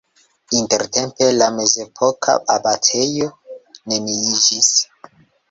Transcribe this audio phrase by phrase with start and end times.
[0.59, 3.27] Intertempe la mezepoka abatejo
[3.93, 4.73] neniiĝis.